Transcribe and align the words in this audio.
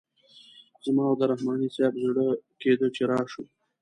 زما 0.85 1.03
او 1.09 1.15
د 1.19 1.21
رحماني 1.31 1.69
صیب 1.75 1.93
زړه 2.05 2.27
کیده 2.61 2.87
چې 2.95 3.01
راشو. 3.11 3.43